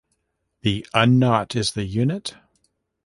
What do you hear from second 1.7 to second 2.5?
the unit.